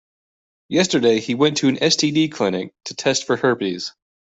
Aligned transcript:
Yesterday, 0.67 1.19
he 1.19 1.35
went 1.35 1.57
to 1.57 1.67
an 1.67 1.75
STD 1.77 2.31
clinic 2.31 2.73
to 2.85 2.95
test 2.95 3.27
for 3.27 3.37
herpes. 3.37 3.93